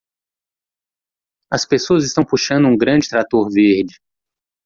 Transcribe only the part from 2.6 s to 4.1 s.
um grande trator verde.